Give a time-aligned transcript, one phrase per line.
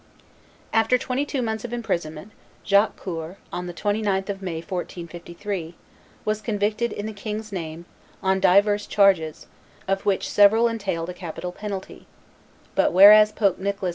[0.73, 2.31] After twenty two months of imprisonment,
[2.65, 5.75] Jacques Coeur, on the 29th of May, 1453,
[6.25, 7.85] was convicted, in the king's name,
[8.23, 9.45] on divers charges,
[9.87, 12.07] of which several entailed a capital penalty;
[12.73, 13.89] but "whereas Pope Nicholas V.